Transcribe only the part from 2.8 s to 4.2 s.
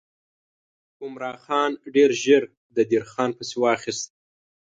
دیر خان پسې واخیست.